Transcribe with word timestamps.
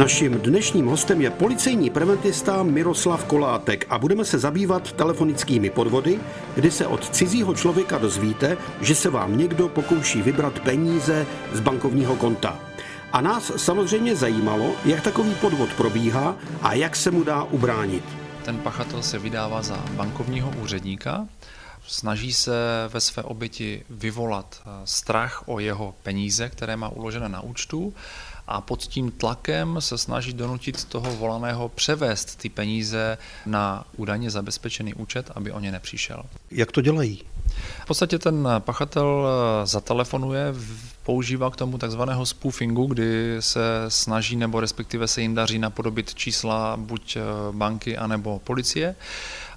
Naším 0.00 0.32
dnešním 0.32 0.86
hostem 0.86 1.20
je 1.20 1.30
policejní 1.30 1.90
preventista 1.90 2.62
Miroslav 2.62 3.24
Kolátek 3.24 3.86
a 3.88 3.98
budeme 3.98 4.24
se 4.24 4.38
zabývat 4.38 4.92
telefonickými 4.92 5.70
podvody, 5.70 6.20
kdy 6.54 6.70
se 6.70 6.86
od 6.86 7.08
cizího 7.08 7.54
člověka 7.54 7.98
dozvíte, 7.98 8.56
že 8.80 8.94
se 8.94 9.10
vám 9.10 9.38
někdo 9.38 9.68
pokouší 9.68 10.22
vybrat 10.22 10.60
peníze 10.60 11.26
z 11.52 11.60
bankovního 11.60 12.16
konta. 12.16 12.58
A 13.12 13.20
nás 13.20 13.52
samozřejmě 13.56 14.16
zajímalo, 14.16 14.72
jak 14.84 15.02
takový 15.02 15.34
podvod 15.34 15.72
probíhá 15.72 16.36
a 16.62 16.74
jak 16.74 16.96
se 16.96 17.10
mu 17.10 17.24
dá 17.24 17.42
ubránit. 17.42 18.04
Ten 18.44 18.58
pachatel 18.58 19.02
se 19.02 19.18
vydává 19.18 19.62
za 19.62 19.76
bankovního 19.76 20.52
úředníka, 20.62 21.26
snaží 21.86 22.32
se 22.32 22.52
ve 22.88 23.00
své 23.00 23.22
oběti 23.22 23.84
vyvolat 23.90 24.62
eh, 24.62 24.70
strach 24.84 25.42
o 25.46 25.60
jeho 25.60 25.94
peníze, 26.02 26.48
které 26.48 26.76
má 26.76 26.88
uložené 26.88 27.28
na 27.28 27.40
účtu 27.40 27.94
a 28.50 28.60
pod 28.60 28.82
tím 28.82 29.10
tlakem 29.10 29.76
se 29.78 29.98
snaží 29.98 30.32
donutit 30.32 30.84
toho 30.84 31.16
volaného 31.16 31.68
převést 31.68 32.36
ty 32.36 32.48
peníze 32.48 33.18
na 33.46 33.84
údajně 33.96 34.30
zabezpečený 34.30 34.94
účet, 34.94 35.30
aby 35.34 35.52
o 35.52 35.60
ně 35.60 35.72
nepřišel. 35.72 36.22
Jak 36.50 36.72
to 36.72 36.80
dělají? 36.80 37.22
V 37.82 37.86
podstatě 37.86 38.18
ten 38.18 38.48
pachatel 38.58 39.26
eh, 39.28 39.66
zatelefonuje, 39.66 40.54
používá 41.02 41.50
k 41.50 41.56
tomu 41.56 41.78
takzvaného 41.78 42.26
spoofingu, 42.26 42.86
kdy 42.86 43.36
se 43.40 43.60
snaží 43.88 44.36
nebo 44.36 44.60
respektive 44.60 45.08
se 45.08 45.22
jim 45.22 45.34
daří 45.34 45.58
napodobit 45.58 46.14
čísla 46.14 46.76
buď 46.76 47.16
eh, 47.16 47.22
banky 47.52 47.96
anebo 47.96 48.38
policie. 48.44 48.96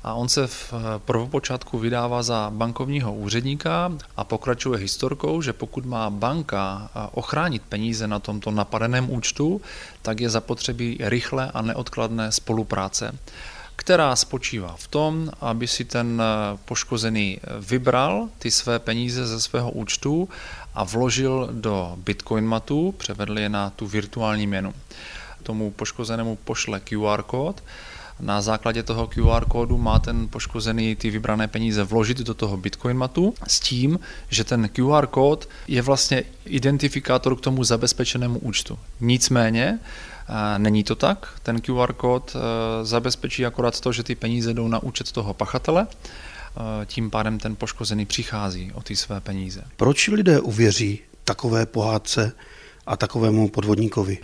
A 0.03 0.13
on 0.13 0.29
se 0.29 0.47
v 0.47 0.73
eh, 0.73 0.99
prvopočátku 0.99 1.79
vydává 1.79 2.23
za 2.23 2.49
bankovního 2.53 3.13
úředníka 3.13 3.91
a 4.17 4.23
pokračuje 4.23 4.79
historkou, 4.79 5.41
že 5.41 5.53
pokud 5.53 5.85
má 5.85 6.09
banka 6.09 6.89
ochránit 7.11 7.63
peníze 7.69 8.07
na 8.07 8.19
tomto 8.19 8.51
napadeném 8.51 9.09
účtu, 9.09 9.61
tak 10.01 10.19
je 10.19 10.29
zapotřebí 10.29 10.97
rychle 11.01 11.51
a 11.53 11.61
neodkladné 11.61 12.31
spolupráce 12.31 13.11
která 13.75 14.15
spočívá 14.15 14.75
v 14.77 14.87
tom, 14.87 15.31
aby 15.41 15.67
si 15.67 15.85
ten 15.85 16.21
eh, 16.21 16.57
poškozený 16.65 17.39
vybral 17.59 18.29
ty 18.39 18.51
své 18.51 18.79
peníze 18.79 19.27
ze 19.27 19.41
svého 19.41 19.71
účtu 19.71 20.29
a 20.73 20.83
vložil 20.83 21.49
do 21.51 21.95
Bitcoin 21.97 22.45
matu, 22.45 22.95
převedl 22.97 23.39
je 23.39 23.49
na 23.49 23.69
tu 23.69 23.87
virtuální 23.87 24.47
měnu. 24.47 24.73
Tomu 25.43 25.71
poškozenému 25.71 26.35
pošle 26.35 26.79
QR 26.79 27.23
kód, 27.23 27.63
na 28.19 28.41
základě 28.41 28.83
toho 28.83 29.07
QR 29.07 29.45
kódu 29.45 29.77
má 29.77 29.99
ten 29.99 30.27
poškozený 30.27 30.95
ty 30.95 31.09
vybrané 31.09 31.47
peníze 31.47 31.83
vložit 31.83 32.17
do 32.17 32.33
toho 32.33 32.57
Bitcoin 32.57 32.97
matu 32.97 33.33
s 33.47 33.59
tím, 33.59 33.99
že 34.29 34.43
ten 34.43 34.69
QR 34.69 35.07
kód 35.07 35.49
je 35.67 35.81
vlastně 35.81 36.23
identifikátor 36.45 37.35
k 37.35 37.41
tomu 37.41 37.63
zabezpečenému 37.63 38.39
účtu. 38.39 38.79
Nicméně 38.99 39.79
Není 40.57 40.83
to 40.83 40.95
tak. 40.95 41.39
Ten 41.43 41.61
QR 41.61 41.93
kód 41.93 42.35
e, 42.35 42.39
zabezpečí 42.85 43.45
akorát 43.45 43.79
to, 43.79 43.91
že 43.91 44.03
ty 44.03 44.15
peníze 44.15 44.53
jdou 44.53 44.67
na 44.67 44.83
účet 44.83 45.11
toho 45.11 45.33
pachatele, 45.33 45.87
e, 45.87 46.85
tím 46.85 47.11
pádem 47.11 47.39
ten 47.39 47.55
poškozený 47.55 48.05
přichází 48.05 48.71
o 48.73 48.81
ty 48.81 48.95
své 48.95 49.21
peníze. 49.21 49.63
Proč 49.77 50.07
lidé 50.07 50.39
uvěří 50.39 50.99
takové 51.23 51.65
pohádce 51.65 52.31
a 52.85 52.97
takovému 52.97 53.49
podvodníkovi. 53.49 54.17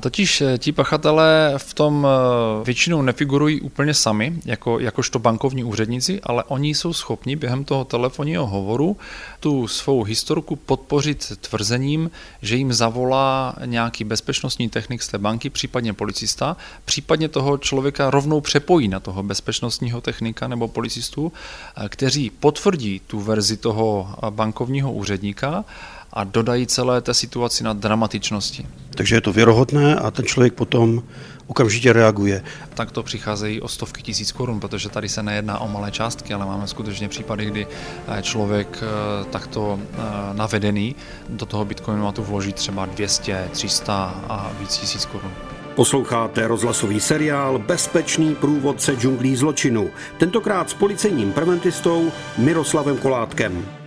Totiž 0.00 0.40
eh, 0.40 0.58
ti 0.58 0.72
pachatelé 0.72 1.54
v 1.56 1.74
tom 1.74 2.06
eh, 2.06 2.64
většinou 2.64 3.02
nefigurují 3.02 3.60
úplně 3.60 3.94
sami, 3.94 4.32
jako, 4.44 4.78
jakožto 4.78 5.18
bankovní 5.18 5.64
úředníci, 5.64 6.20
ale 6.22 6.44
oni 6.44 6.74
jsou 6.74 6.92
schopni 6.92 7.36
během 7.36 7.64
toho 7.64 7.84
telefonního 7.84 8.46
hovoru 8.46 8.96
tu 9.40 9.68
svou 9.68 10.02
historku 10.02 10.56
podpořit 10.56 11.32
tvrzením, 11.40 12.10
že 12.42 12.56
jim 12.56 12.72
zavolá 12.72 13.54
nějaký 13.64 14.04
bezpečnostní 14.04 14.68
technik 14.68 15.02
z 15.02 15.08
té 15.08 15.18
banky, 15.18 15.50
případně 15.50 15.92
policista, 15.92 16.56
případně 16.84 17.28
toho 17.28 17.58
člověka 17.58 18.10
rovnou 18.10 18.40
přepojí 18.40 18.88
na 18.88 19.00
toho 19.00 19.22
bezpečnostního 19.22 20.00
technika 20.00 20.48
nebo 20.48 20.68
policistu, 20.68 21.32
eh, 21.76 21.88
kteří 21.88 22.30
potvrdí 22.30 23.00
tu 23.06 23.20
verzi 23.20 23.56
toho 23.56 24.14
bankovního 24.30 24.92
úředníka 24.92 25.64
a 26.12 26.24
dodají 26.24 26.66
celé 26.66 27.00
té 27.00 27.14
situaci 27.14 27.64
na 27.64 27.72
dramatičnosti. 27.72 28.66
Takže 28.90 29.16
je 29.16 29.20
to 29.20 29.32
věrohodné 29.32 29.96
a 29.96 30.10
ten 30.10 30.24
člověk 30.24 30.54
potom 30.54 31.02
okamžitě 31.46 31.92
reaguje. 31.92 32.42
Tak 32.74 32.90
to 32.90 33.02
přicházejí 33.02 33.60
o 33.60 33.68
stovky 33.68 34.02
tisíc 34.02 34.32
korun, 34.32 34.60
protože 34.60 34.88
tady 34.88 35.08
se 35.08 35.22
nejedná 35.22 35.58
o 35.58 35.68
malé 35.68 35.90
částky, 35.90 36.34
ale 36.34 36.46
máme 36.46 36.66
skutečně 36.66 37.08
případy, 37.08 37.46
kdy 37.46 37.66
eh, 38.08 38.22
člověk 38.22 38.82
eh, 38.82 39.24
takto 39.24 39.80
eh, 39.80 39.96
navedený 40.32 40.96
do 41.28 41.46
toho 41.46 41.64
bitcoinu 41.64 42.12
tu 42.12 42.22
vloží 42.22 42.52
třeba 42.52 42.86
200, 42.86 43.48
300 43.52 43.94
a 44.28 44.50
víc 44.60 44.78
tisíc 44.78 45.04
korun. 45.04 45.32
Posloucháte 45.74 46.46
rozhlasový 46.46 47.00
seriál 47.00 47.58
Bezpečný 47.58 48.34
průvodce 48.34 48.96
džunglí 48.96 49.36
zločinu, 49.36 49.90
tentokrát 50.18 50.70
s 50.70 50.74
policejním 50.74 51.32
preventistou 51.32 52.12
Miroslavem 52.38 52.98
Kolátkem. 52.98 53.85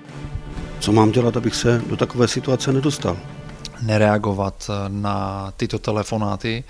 Co 0.79 0.91
mám 0.91 1.11
dělat, 1.11 1.37
abych 1.37 1.55
se 1.55 1.81
do 1.89 1.97
takové 1.97 2.27
situace 2.27 2.73
nedostal? 2.73 3.17
Nereagovat 3.81 4.69
na 4.87 5.51
tyto 5.57 5.79
telefonáty, 5.79 6.63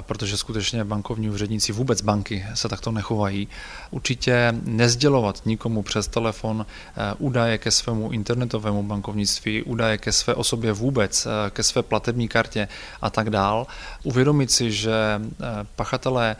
protože 0.00 0.36
skutečně 0.36 0.84
bankovní 0.84 1.30
úředníci, 1.30 1.72
vůbec 1.72 2.02
banky 2.02 2.44
se 2.54 2.68
takto 2.68 2.92
nechovají. 2.92 3.48
Určitě 3.90 4.54
nezdělovat 4.64 5.46
nikomu 5.46 5.82
přes 5.82 6.08
telefon 6.08 6.66
e, 6.66 7.14
údaje 7.18 7.58
ke 7.58 7.70
svému 7.70 8.10
internetovému 8.12 8.82
bankovnictví, 8.82 9.62
údaje 9.62 9.98
ke 9.98 10.12
své 10.12 10.34
osobě 10.34 10.72
vůbec, 10.72 11.26
ke 11.50 11.62
své 11.62 11.82
platební 11.82 12.28
kartě 12.28 12.68
a 13.02 13.10
tak 13.10 13.30
dál. 13.30 13.66
Uvědomit 14.02 14.50
si, 14.50 14.72
že 14.72 15.20
pachatelé 15.76 16.36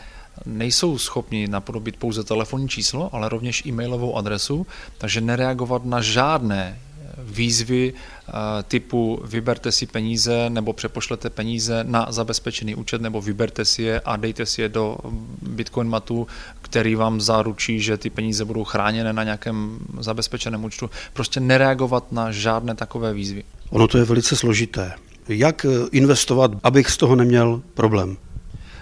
nejsou 0.47 0.98
schopni 0.98 1.48
napodobit 1.48 1.97
pouze 1.97 2.25
telefonní 2.25 2.69
číslo, 2.69 3.14
ale 3.14 3.28
rovněž 3.28 3.66
e-mailovou 3.66 4.16
adresu, 4.16 4.66
takže 4.98 5.20
nereagovat 5.20 5.84
na 5.84 6.00
žádné 6.00 6.78
výzvy 7.30 7.92
eh, 7.92 8.32
typu 8.62 9.20
vyberte 9.24 9.72
si 9.72 9.86
peníze 9.86 10.50
nebo 10.50 10.72
přepošlete 10.72 11.30
peníze 11.30 11.84
na 11.88 12.06
zabezpečený 12.10 12.74
účet 12.74 13.00
nebo 13.00 13.20
vyberte 13.20 13.64
si 13.64 13.82
je 13.82 14.00
a 14.00 14.16
dejte 14.16 14.46
si 14.46 14.62
je 14.62 14.68
do 14.68 14.96
Bitcoin 15.42 15.88
matu, 15.88 16.26
který 16.62 16.94
vám 16.94 17.20
zaručí, 17.20 17.80
že 17.80 17.96
ty 17.96 18.10
peníze 18.10 18.44
budou 18.44 18.64
chráněné 18.64 19.12
na 19.12 19.24
nějakém 19.24 19.78
zabezpečeném 20.00 20.64
účtu. 20.64 20.90
Prostě 21.12 21.40
nereagovat 21.40 22.12
na 22.12 22.32
žádné 22.32 22.74
takové 22.74 23.14
výzvy. 23.14 23.44
Ono 23.70 23.88
to 23.88 23.98
je 23.98 24.04
velice 24.04 24.36
složité. 24.36 24.92
Jak 25.28 25.66
investovat, 25.92 26.50
abych 26.62 26.90
z 26.90 26.96
toho 26.96 27.16
neměl 27.16 27.62
problém? 27.74 28.16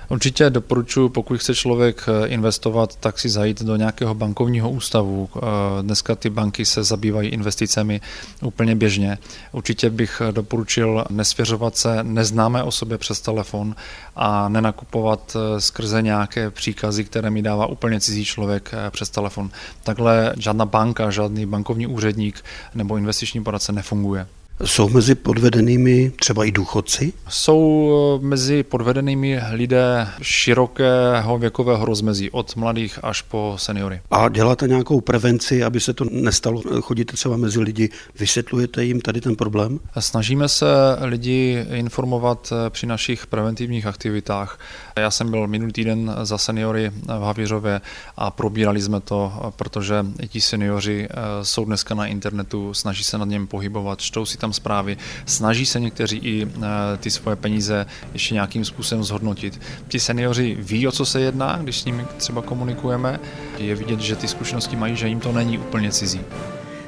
Určitě 0.09 0.51
doporučuji, 0.51 1.09
pokud 1.09 1.41
chce 1.41 1.55
člověk 1.55 2.09
eh, 2.09 2.27
investovat, 2.27 2.97
tak 2.97 3.19
si 3.19 3.29
zajít 3.29 3.63
do 3.63 3.77
nějakého 3.77 4.15
bankovního 4.15 4.71
ústavu. 4.71 5.29
Eh, 5.37 5.41
dneska 5.83 6.15
ty 6.15 6.31
banky 6.31 6.65
se 6.65 6.85
zabývají 6.85 7.29
investicemi 7.29 8.01
úplně 8.43 8.75
běžně. 8.75 9.19
Určitě 9.53 9.91
bych 9.91 10.23
doporučil 10.31 11.05
nesvěřovat 11.11 11.77
se 11.77 12.03
neznámé 12.03 12.63
osobě 12.63 12.99
přes 12.99 13.21
telefon 13.21 13.75
a 14.17 14.49
nenakupovat 14.49 15.37
eh, 15.37 15.61
skrze 15.61 16.03
nějaké 16.03 16.51
příkazy, 16.51 17.05
které 17.05 17.31
mi 17.31 17.43
dává 17.43 17.67
úplně 17.67 18.01
cizí 18.01 18.25
člověk 18.25 18.75
přes 18.91 19.11
telefon. 19.11 19.51
Takhle 19.83 20.35
žádná 20.39 20.67
banka, 20.67 21.11
žádný 21.11 21.47
bankovní 21.47 21.87
úředník 21.87 22.45
nebo 22.75 22.97
investiční 22.97 23.45
poradce 23.45 23.73
nefunguje. 23.73 24.27
Jsou 24.65 24.89
mezi 24.89 25.15
podvedenými 25.15 26.13
třeba 26.21 26.45
i 26.45 26.53
důchodci? 26.53 27.13
Jsou 27.29 27.91
eh, 28.23 28.27
mezi 28.27 28.63
podvedenými 28.63 29.41
lidé 29.53 30.09
širokého 30.23 31.39
věkového 31.39 31.85
rozmezí, 31.85 32.31
od 32.31 32.57
mladých 32.57 32.99
až 33.03 33.23
po 33.23 33.55
seniory. 33.59 34.01
A 34.11 34.29
děláte 34.29 34.69
nějakou 34.69 35.01
prevenci, 35.01 35.65
aby 35.65 35.81
se 35.81 35.93
to 35.93 36.05
nestalo? 36.11 36.63
Chodíte 36.81 37.13
třeba 37.13 37.37
mezi 37.37 37.61
lidi, 37.61 37.89
vysvětlujete 38.19 38.85
jim 38.85 39.01
tady 39.01 39.21
ten 39.21 39.37
problém? 39.37 39.81
Snažíme 39.99 40.49
se 40.49 40.67
lidi 41.01 41.67
informovat 41.73 42.53
eh, 42.53 42.71
při 42.71 42.87
našich 42.87 43.27
preventivních 43.27 43.87
aktivitách. 43.87 44.61
Já 44.99 45.11
jsem 45.11 45.31
byl 45.31 45.47
minulý 45.47 45.73
týden 45.73 46.17
za 46.23 46.39
seniory 46.39 46.91
v 47.07 47.23
Havířově 47.23 47.81
a 48.17 48.31
probírali 48.31 48.81
jsme 48.81 49.01
to, 49.01 49.53
protože 49.57 50.07
ti 50.29 50.41
seniori 50.41 51.09
eh, 51.11 51.15
jsou 51.43 51.65
dneska 51.65 51.95
na 51.95 52.07
internetu, 52.07 52.75
snaží 52.75 53.05
se 53.05 53.19
nad 53.19 53.29
něm 53.29 53.47
pohybovat, 53.47 54.01
čtou 54.01 54.27
si 54.27 54.39
tam 54.39 54.46
tam 54.47 54.53
zprávy, 54.53 54.97
snaží 55.27 55.67
se 55.67 55.81
někteří 55.81 56.19
i 56.19 56.47
eh, 56.47 56.97
ty 56.97 57.11
svoje 57.11 57.37
peníze 57.37 57.87
ještě 58.13 58.35
nějakým 58.35 58.65
způsobem 58.65 59.05
zhodnotit. 59.05 59.61
Ti 59.89 60.01
seniori 60.01 60.57
ví, 60.59 60.89
o 60.89 60.93
co 60.93 61.07
se 61.07 61.21
jedná, 61.21 61.59
když 61.63 61.81
s 61.81 61.85
nimi 61.85 62.07
třeba 62.17 62.43
komunikujeme. 62.43 63.21
Je 63.59 63.75
vidět, 63.75 64.01
že 64.01 64.17
ty 64.17 64.29
zkušenosti 64.29 64.77
mají, 64.77 64.97
že 64.97 65.09
jim 65.09 65.21
to 65.21 65.33
není 65.33 65.59
úplně 65.59 65.91
cizí. 65.91 66.21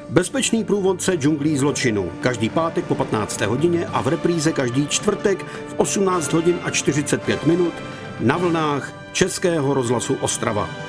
Bezpečný 0.08 0.64
průvodce 0.64 1.16
džunglí 1.16 1.58
zločinu. 1.58 2.10
Každý 2.20 2.48
pátek 2.48 2.84
po 2.84 2.94
15. 2.94 3.40
hodině 3.40 3.86
a 3.86 4.00
v 4.02 4.08
repríze 4.08 4.52
každý 4.52 4.86
čtvrtek 4.86 5.44
v 5.44 5.74
18 5.76 6.32
hodin 6.32 6.58
a 6.62 6.70
45 6.70 7.46
minut 7.46 7.74
na 8.20 8.36
vlnách 8.36 8.92
Českého 9.12 9.74
rozhlasu 9.74 10.14
Ostrava. 10.14 10.87